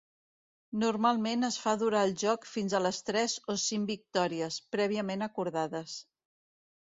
[0.83, 5.97] Normalment es fa durar el joc fins a les tres o cinc victòries, prèviament acordades.